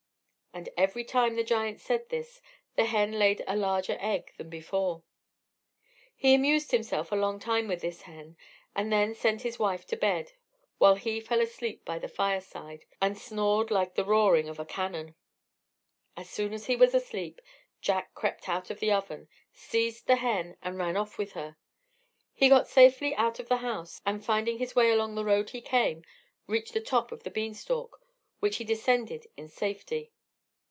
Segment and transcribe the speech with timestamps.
[0.53, 2.41] and every time the giant said this
[2.75, 5.01] the hen laid a larger egg than before.
[6.13, 8.35] He amused himself a long time with his hen,
[8.75, 10.33] and then sent his wife to bed,
[10.77, 15.15] while he fell asleep by the fireside, and snored like the roaring of cannon.
[16.17, 17.39] As soon as he was asleep,
[17.79, 21.55] Jack crept out of the oven, seized the hen, and ran off with her.
[22.33, 25.61] He got safely out of the house, and finding his way along the road he
[25.61, 26.03] came,
[26.45, 28.01] reached the top of the bean stalk,
[28.41, 30.11] which he descended in safety.